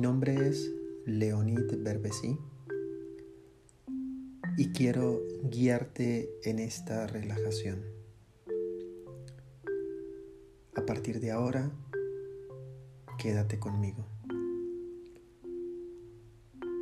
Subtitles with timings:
[0.00, 0.72] nombre es
[1.04, 2.38] Leonid Berbesi
[4.56, 7.84] y quiero guiarte en esta relajación.
[10.74, 11.70] A partir de ahora,
[13.18, 14.06] quédate conmigo.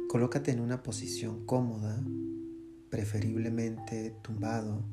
[0.09, 2.01] Colócate en una posición cómoda,
[2.89, 4.85] preferiblemente tumbado,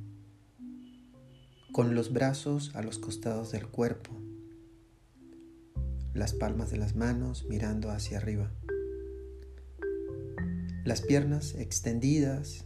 [1.71, 4.19] con los brazos a los costados del cuerpo
[6.15, 8.49] las palmas de las manos mirando hacia arriba,
[10.85, 12.63] las piernas extendidas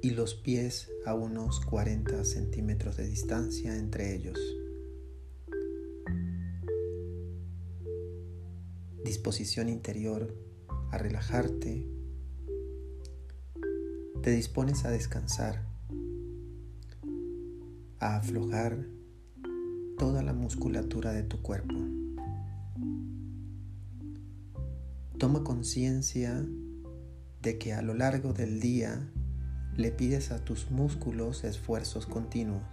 [0.00, 4.38] y los pies a unos 40 centímetros de distancia entre ellos.
[9.04, 10.32] Disposición interior
[10.92, 11.84] a relajarte.
[14.22, 15.66] Te dispones a descansar,
[17.98, 18.86] a aflojar
[19.98, 22.01] toda la musculatura de tu cuerpo.
[25.22, 26.44] Toma conciencia
[27.42, 29.08] de que a lo largo del día
[29.76, 32.64] le pides a tus músculos esfuerzos continuos.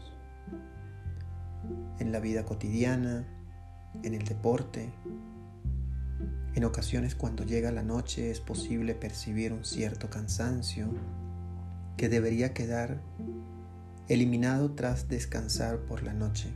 [1.99, 3.27] En la vida cotidiana,
[4.01, 4.91] en el deporte,
[6.55, 10.87] en ocasiones cuando llega la noche es posible percibir un cierto cansancio
[11.97, 12.99] que debería quedar
[14.07, 16.51] eliminado tras descansar por la noche.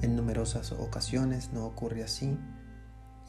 [0.00, 2.34] En numerosas ocasiones no ocurre así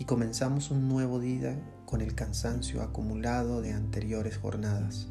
[0.03, 5.07] y comenzamos un nuevo día con el cansancio acumulado de anteriores jornadas.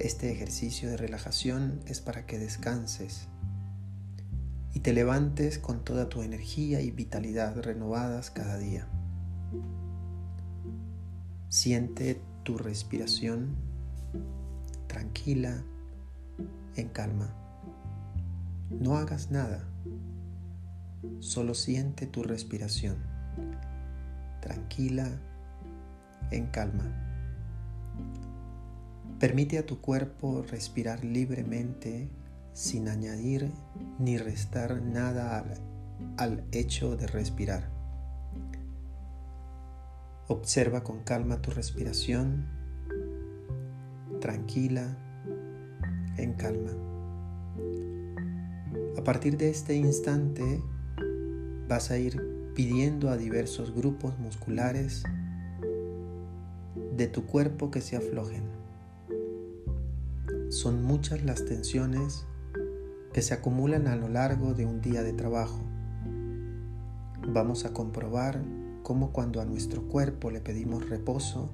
[0.00, 3.28] Este ejercicio de relajación es para que descanses
[4.74, 8.88] y te levantes con toda tu energía y vitalidad renovadas cada día.
[11.48, 13.54] Siente tu respiración
[14.88, 15.62] tranquila,
[16.74, 17.32] en calma.
[18.68, 19.68] No hagas nada
[21.18, 22.96] Solo siente tu respiración,
[24.40, 25.08] tranquila,
[26.30, 26.84] en calma.
[29.18, 32.10] Permite a tu cuerpo respirar libremente
[32.52, 33.50] sin añadir
[33.98, 35.54] ni restar nada al,
[36.16, 37.70] al, hecho de respirar.
[40.28, 42.46] Observa con calma tu respiración,
[44.20, 44.96] tranquila,
[46.16, 46.70] en calma.
[48.98, 50.62] A partir de este instante,
[51.68, 55.02] vas a ir pidiendo a diversos grupos musculares
[56.96, 58.44] de tu cuerpo que se aflojen.
[60.50, 62.26] Son muchas las tensiones
[63.12, 65.60] que se acumulan a lo largo de un día de trabajo.
[67.26, 68.42] Vamos a comprobar
[68.82, 71.50] cómo cuando a nuestro cuerpo le pedimos reposo,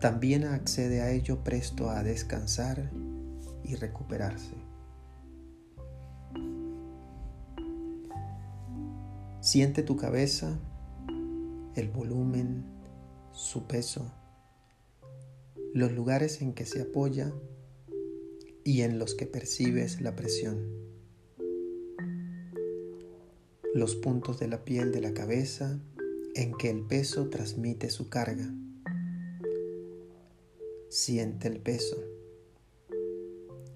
[0.00, 2.90] también accede a ello presto a descansar
[3.64, 4.54] y recuperarse.
[9.50, 10.60] Siente tu cabeza,
[11.74, 12.66] el volumen,
[13.32, 14.12] su peso,
[15.72, 17.32] los lugares en que se apoya
[18.62, 20.68] y en los que percibes la presión,
[23.72, 25.80] los puntos de la piel de la cabeza
[26.34, 28.52] en que el peso transmite su carga.
[30.90, 31.96] Siente el peso.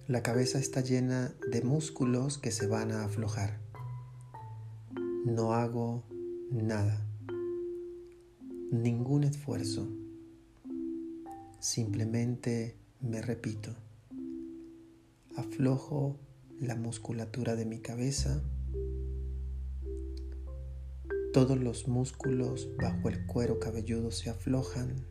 [0.07, 3.72] La cabeza está llena de músculos que se van a aflojar
[5.25, 6.05] no hago
[6.51, 7.07] nada,
[8.73, 9.89] ningún esfuerzo,
[11.61, 13.75] simplemente me repito,
[15.37, 16.19] aflojo
[16.61, 18.43] la musculatura de mi cabeza,
[21.33, 25.07] todos los músculos bajo el cuero cabelludo se aflojan,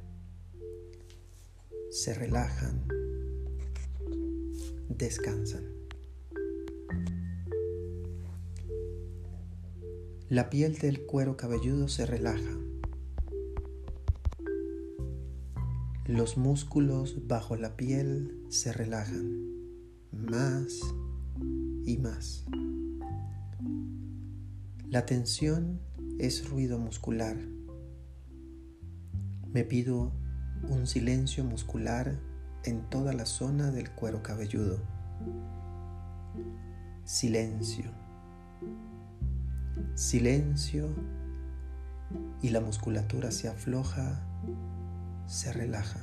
[1.90, 2.86] se relajan,
[4.90, 5.81] descansan.
[10.32, 12.58] La piel del cuero cabelludo se relaja.
[16.06, 19.46] Los músculos bajo la piel se relajan
[20.14, 20.80] más
[21.86, 22.46] y más.
[24.88, 25.82] La tensión
[26.18, 27.36] es ruido muscular.
[29.52, 30.14] Me pido
[30.70, 32.18] un silencio muscular
[32.64, 34.80] en toda la zona del cuero cabelludo.
[37.04, 37.92] Silencio
[39.96, 40.90] silencio
[42.42, 44.22] y la musculatura se afloja,
[45.28, 46.00] se relaja.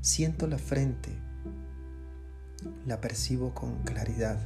[0.00, 1.10] Siento la frente,
[2.86, 4.38] la percibo con claridad.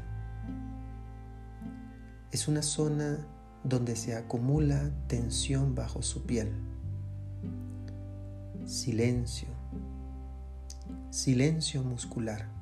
[2.30, 3.18] Es una zona
[3.62, 6.52] donde se acumula tensión bajo su piel.
[8.64, 9.48] Silencio,
[11.10, 12.61] silencio muscular.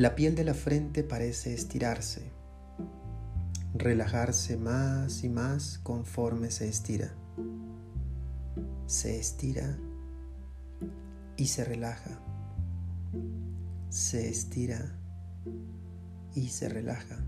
[0.00, 2.32] La piel de la frente parece estirarse.
[3.74, 7.12] relajarse más y más conforme se estira.
[8.86, 9.76] Se estira
[11.36, 12.18] y se relaja.
[13.90, 14.98] Se estira
[16.34, 17.18] y se relaja.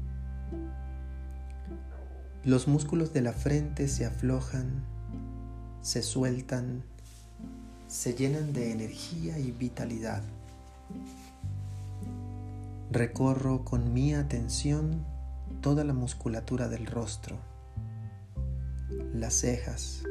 [2.42, 4.82] Los músculos de la frente se aflojan,
[5.82, 6.84] se sueltan,
[7.86, 10.22] se llenan de energía y vitalidad.
[12.94, 15.06] Recorro con mi atención
[15.62, 17.38] toda la musculatura del rostro,
[19.14, 20.02] las cejas.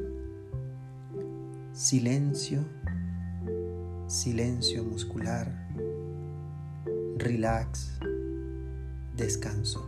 [1.74, 2.66] Silencio,
[4.08, 5.70] silencio muscular,
[7.20, 8.00] relax,
[9.16, 9.88] descanso.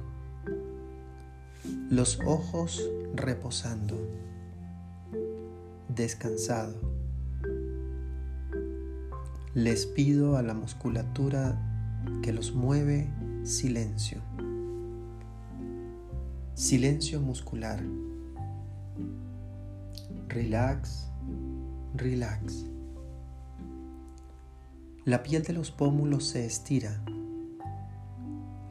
[1.90, 2.80] Los ojos
[3.16, 3.98] reposando,
[5.88, 6.75] descansado.
[9.56, 11.72] Les pido a la musculatura
[12.23, 13.11] que los mueve
[13.43, 14.21] silencio.
[16.55, 17.83] Silencio muscular.
[20.29, 21.09] Relax,
[21.93, 22.65] relax.
[25.03, 27.03] La piel de los pómulos se estira.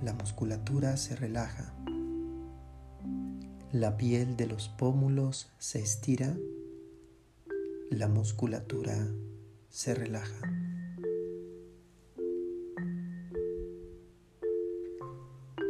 [0.03, 1.75] La musculatura se relaja.
[3.71, 6.35] La piel de los pómulos se estira.
[7.91, 8.97] La musculatura
[9.69, 10.62] se relaja.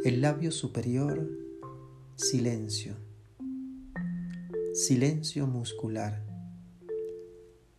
[0.05, 1.29] El labio superior,
[2.17, 2.97] silencio.
[4.73, 6.25] Silencio muscular.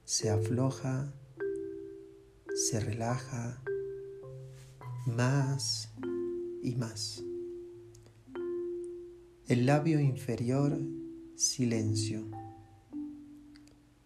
[0.07, 1.13] Se afloja,
[2.55, 3.63] se relaja
[5.07, 5.93] más
[6.63, 7.23] y más.
[9.47, 10.81] El labio inferior,
[11.37, 12.25] silencio.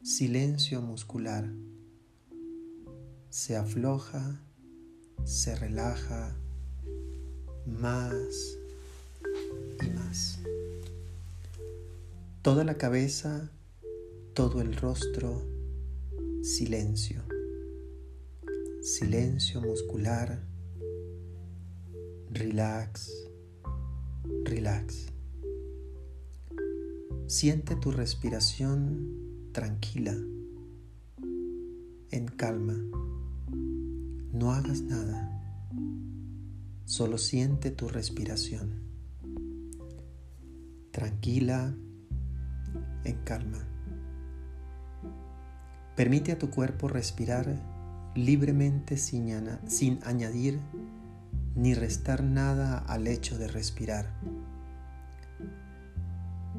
[0.03, 1.49] Silencio muscular.
[3.29, 4.43] Se afloja,
[5.25, 6.37] se relaja
[7.69, 8.59] más
[9.82, 10.38] y más.
[12.43, 13.50] Toda la cabeza,
[14.35, 15.43] todo el rostro,
[16.43, 17.23] silencio.
[18.82, 20.41] Silencio muscular.
[22.31, 23.11] Relax,
[24.44, 25.06] relax.
[27.26, 30.17] Siente tu respiración tranquila,
[32.11, 32.79] en calma.
[34.32, 35.38] No hagas nada.
[36.88, 38.81] Solo siente tu respiración.
[40.90, 41.75] Tranquila,
[43.05, 43.58] en calma.
[45.94, 47.46] Permite a tu cuerpo respirar
[48.14, 49.29] libremente sin,
[49.67, 50.61] sin añadir
[51.55, 54.11] ni restar nada al hecho de respirar.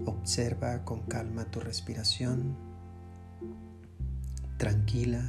[0.05, 2.55] Observa con calma tu respiración,
[4.57, 5.23] tranquila,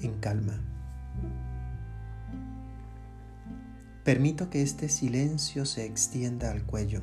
[0.00, 0.60] en calma.
[4.04, 7.00] Permito que este silencio se extienda al cuello.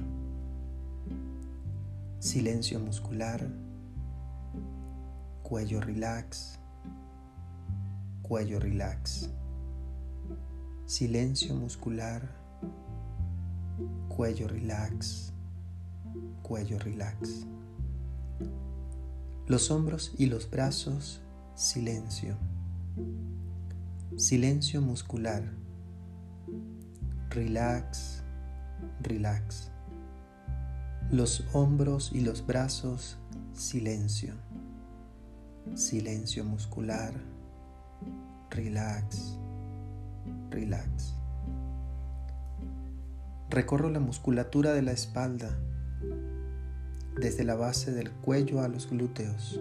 [2.19, 3.47] Silencio muscular,
[5.41, 6.59] cuello relax,
[8.21, 9.29] cuello relax.
[10.87, 12.35] Silencio muscular,
[14.09, 15.31] cuello relax,
[16.43, 17.45] cuello relax.
[19.47, 21.21] Los hombros y los brazos,
[21.55, 22.35] silencio.
[24.18, 25.49] Silencio muscular
[27.30, 28.24] relax,
[29.02, 29.71] relax.
[31.12, 33.18] Los hombros y los brazos,
[33.54, 34.33] silencio.
[35.76, 37.14] Silencio muscular,
[38.50, 39.38] relax,
[40.50, 41.14] relax.
[43.50, 45.56] Recorro la musculatura de la espalda,
[47.19, 49.59] desde la base del cuello a los glúteos.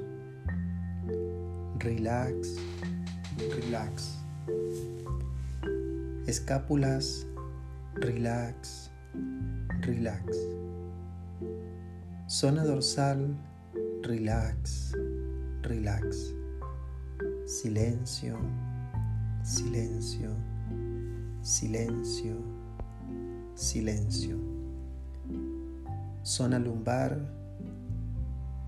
[1.78, 2.56] Relax,
[3.36, 4.18] relax.
[6.26, 7.27] Escápulas
[8.00, 8.90] relax,
[9.82, 10.36] relax.
[12.28, 13.34] Zona dorsal,
[14.02, 14.92] relax,
[15.62, 16.34] relax.
[17.46, 18.38] Silencio,
[19.42, 20.30] silencio,
[21.42, 22.36] silencio,
[23.54, 24.38] silencio.
[26.24, 27.18] Zona lumbar,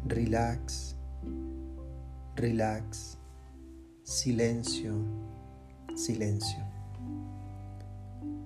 [0.06, 0.96] relax,
[2.37, 3.16] relax.
[4.02, 5.04] Silencio,
[5.94, 6.79] silencio.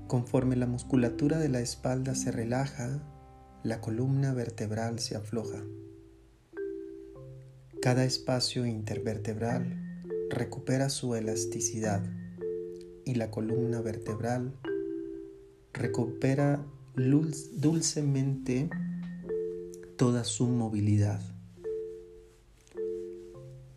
[0.06, 3.02] Conforme la musculatura de la espalda se relaja,
[3.62, 5.64] la columna vertebral se afloja.
[7.80, 12.02] Cada espacio intervertebral recupera su elasticidad
[13.04, 14.54] y la columna vertebral
[15.72, 16.64] recupera
[17.52, 18.68] dulcemente
[19.96, 21.22] toda su movilidad.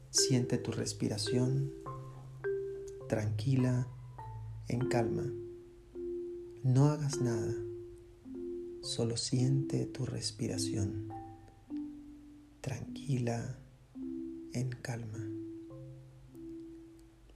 [0.10, 1.72] Siente tu respiración
[3.08, 3.88] tranquila,
[4.68, 5.32] en calma.
[6.64, 7.54] No hagas nada,
[8.88, 11.10] Solo siente tu respiración,
[12.62, 13.60] tranquila,
[14.54, 15.28] en calma.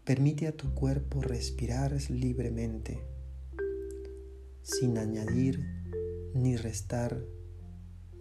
[0.05, 3.01] Permite a tu cuerpo respirar libremente,
[4.61, 5.59] sin añadir
[6.33, 7.21] ni restar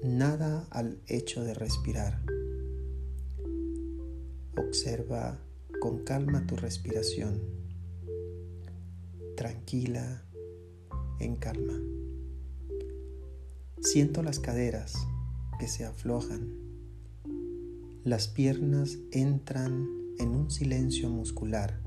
[0.03, 2.25] nada al hecho de respirar.
[4.57, 5.41] Observa
[5.81, 7.41] con calma tu respiración,
[9.37, 10.25] tranquila,
[11.21, 11.79] en calma.
[13.83, 14.95] Siento las caderas
[15.59, 16.49] que se aflojan.
[18.05, 19.87] Las piernas entran
[20.19, 21.81] en un silencio muscular.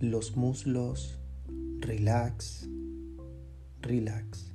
[0.00, 1.18] Los muslos
[1.80, 2.68] relax,
[3.80, 4.52] relax.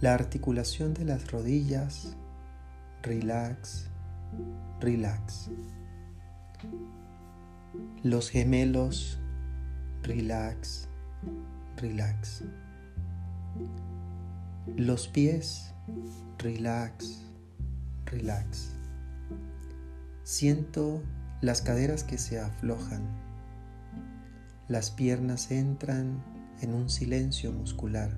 [0.00, 2.16] La articulación de las rodillas
[3.04, 3.90] relax,
[4.80, 5.50] relax.
[8.02, 9.18] Los gemelos
[10.04, 10.86] relax,
[11.78, 12.44] relax.
[14.76, 15.72] Los pies,
[16.38, 17.22] relax,
[18.04, 18.70] relax.
[20.22, 21.02] Siento
[21.40, 23.02] las caderas que se aflojan.
[24.68, 26.22] Las piernas entran
[26.60, 28.10] en un silencio muscular.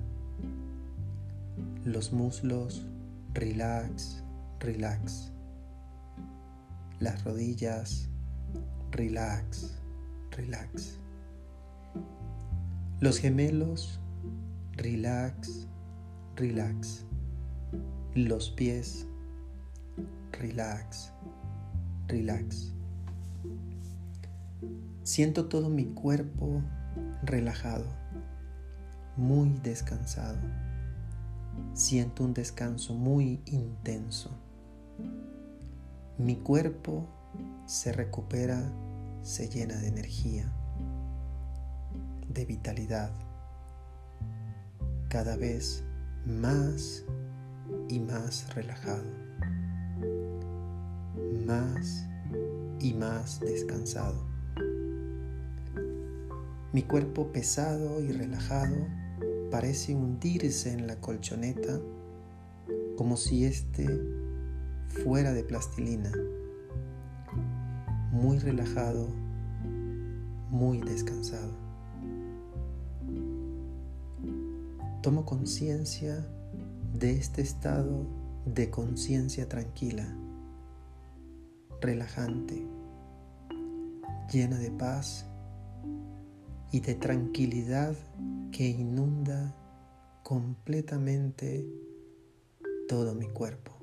[1.85, 2.85] Los muslos,
[3.33, 4.23] relax,
[4.59, 5.31] relax.
[6.99, 8.09] Las rodillas,
[8.91, 9.71] relax,
[10.31, 10.97] relax.
[12.99, 13.99] Los gemelos,
[14.73, 15.67] relax,
[16.35, 17.05] relax.
[18.15, 19.05] Los pies,
[20.31, 21.13] relax,
[22.07, 22.73] relax.
[25.03, 26.63] Siento todo mi cuerpo
[27.21, 27.85] relajado,
[29.15, 30.39] muy descansado.
[31.73, 34.31] Siento un descanso muy intenso.
[36.17, 37.05] Mi cuerpo
[37.67, 38.71] se recupera,
[39.21, 40.51] se llena de energía,
[42.37, 43.11] de vitalidad
[45.09, 45.83] cada vez
[46.23, 47.03] más
[47.89, 49.09] y más relajado,
[51.47, 52.05] más
[52.79, 54.23] y más descansado.
[56.73, 58.85] Mi cuerpo pesado y relajado
[59.49, 61.79] parece hundirse en la colchoneta
[62.97, 63.87] como si éste
[65.03, 66.11] fuera de plastilina,
[68.11, 69.07] muy relajado,
[70.51, 71.66] muy descansado.
[75.07, 76.27] Tomo conciencia
[76.93, 78.05] de este estado
[78.45, 80.05] de conciencia tranquila,
[81.79, 82.67] relajante,
[84.29, 85.25] llena de paz
[86.73, 87.95] y de tranquilidad
[88.51, 89.55] que inunda
[90.23, 91.65] completamente
[92.89, 93.76] todo mi cuerpo.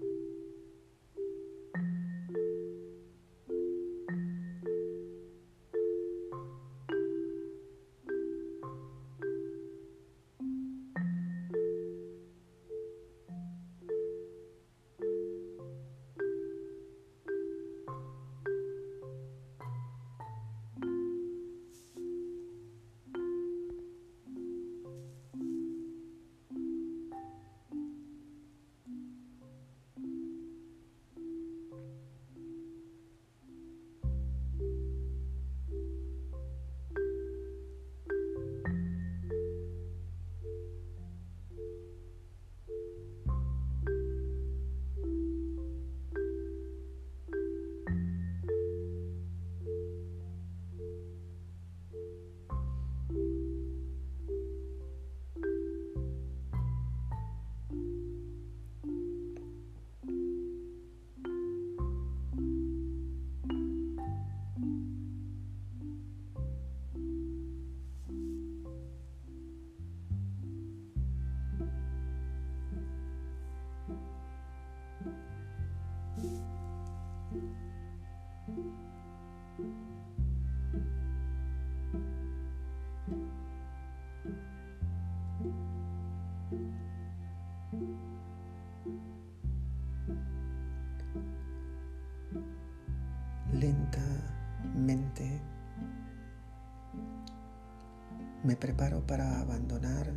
[98.65, 100.11] Preparo para abandonar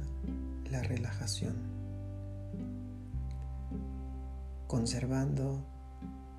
[0.72, 1.54] la relajación,
[4.68, 5.66] conservando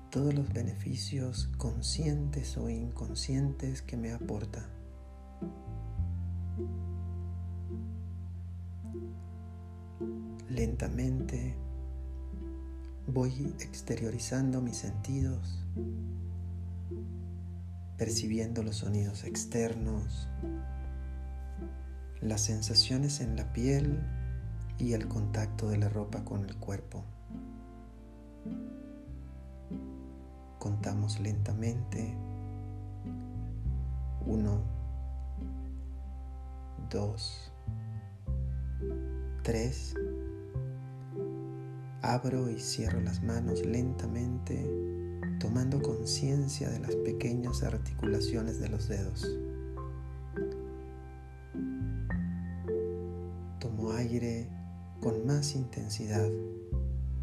[0.09, 4.67] todos los beneficios conscientes o inconscientes que me aporta.
[10.49, 11.55] Lentamente
[13.05, 15.63] voy exteriorizando mis sentidos,
[17.97, 20.27] percibiendo los sonidos externos,
[22.21, 24.01] las sensaciones en la piel
[24.77, 27.03] y el contacto de la ropa con el cuerpo.
[30.57, 32.15] Contamos lentamente.
[34.25, 34.61] Uno,
[36.89, 37.51] dos,
[39.43, 39.95] tres.
[42.01, 44.65] Abro y cierro las manos lentamente,
[45.39, 49.27] tomando conciencia de las pequeñas articulaciones de los dedos.
[55.01, 56.27] Con más intensidad,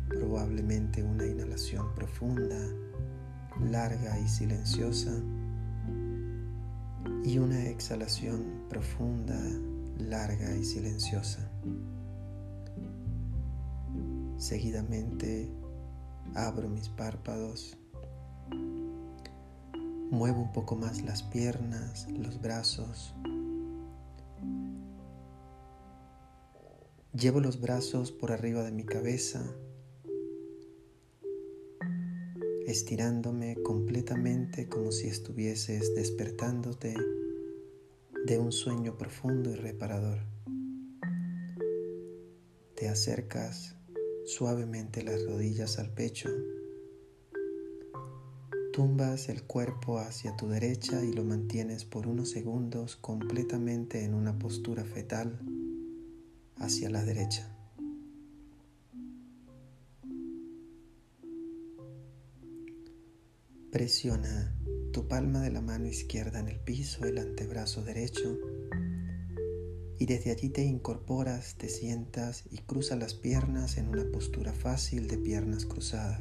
[0.08, 2.60] probablemente una inhalación profunda,
[3.60, 5.10] larga y silenciosa,
[7.24, 9.36] y una exhalación profunda,
[9.98, 11.50] larga y silenciosa.
[14.38, 15.50] Seguidamente
[16.36, 17.76] abro mis párpados,
[20.12, 23.12] muevo un poco más las piernas, los brazos.
[27.18, 29.56] Llevo los brazos por arriba de mi cabeza,
[32.66, 36.94] estirándome completamente como si estuvieses despertándote
[38.26, 40.18] de un sueño profundo y reparador.
[42.74, 43.76] Te acercas
[44.26, 46.28] suavemente las rodillas al pecho.
[48.74, 54.38] Tumbas el cuerpo hacia tu derecha y lo mantienes por unos segundos completamente en una
[54.38, 55.40] postura fetal
[56.56, 57.52] hacia la derecha.
[63.70, 64.54] Presiona
[64.92, 68.38] tu palma de la mano izquierda en el piso, el antebrazo derecho
[69.98, 75.08] y desde allí te incorporas, te sientas y cruzas las piernas en una postura fácil
[75.08, 76.20] de piernas cruzadas.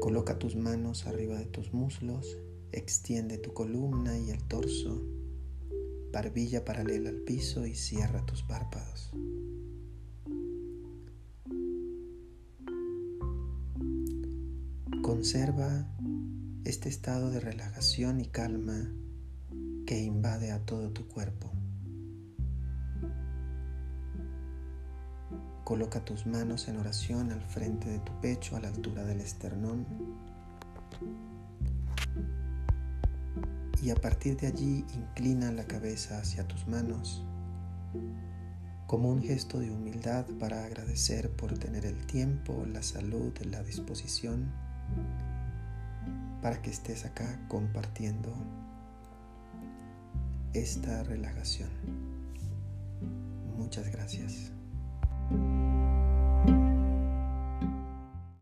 [0.00, 2.38] Coloca tus manos arriba de tus muslos,
[2.70, 5.02] extiende tu columna y el torso,
[6.12, 9.10] barbilla paralela al piso y cierra tus párpados.
[15.02, 15.88] Conserva
[16.64, 18.92] este estado de relajación y calma
[19.86, 21.50] que invade a todo tu cuerpo.
[25.64, 29.86] Coloca tus manos en oración al frente de tu pecho a la altura del esternón.
[33.82, 37.24] Y a partir de allí inclina la cabeza hacia tus manos
[38.86, 44.52] como un gesto de humildad para agradecer por tener el tiempo, la salud, la disposición
[46.42, 48.30] para que estés acá compartiendo
[50.52, 51.70] esta relajación.
[53.56, 54.52] Muchas gracias.